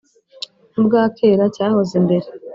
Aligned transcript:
N'ubwa 0.71 1.01
kera 1.17 1.43
cyahoze 1.55 1.93
imbere 1.99 2.27